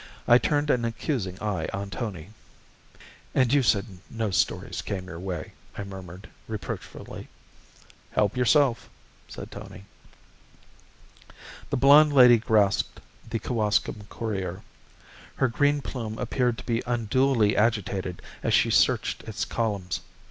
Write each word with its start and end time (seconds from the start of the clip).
I 0.27 0.39
turned 0.39 0.71
an 0.71 0.83
accusing 0.83 1.39
eye 1.43 1.67
on 1.73 1.91
Tony. 1.91 2.31
"And 3.35 3.53
you 3.53 3.61
said 3.61 3.85
no 4.09 4.31
stories 4.31 4.81
came 4.81 5.05
your 5.05 5.19
way," 5.19 5.51
I 5.77 5.83
murmured, 5.83 6.27
reproachfully. 6.47 7.27
"Help 8.09 8.35
yourself," 8.35 8.89
said 9.27 9.51
Tony. 9.51 9.85
The 11.69 11.77
blonde 11.77 12.13
lady 12.13 12.39
grasped 12.39 12.99
the 13.29 13.37
Kewaskum 13.37 14.07
Courier. 14.09 14.63
Her 15.35 15.47
green 15.49 15.83
plume 15.83 16.17
appeared 16.17 16.57
to 16.57 16.65
be 16.65 16.81
unduly 16.87 17.55
agitated 17.55 18.23
as 18.41 18.55
she 18.55 18.71
searched 18.71 19.21
its 19.25 19.45
columns. 19.45 20.01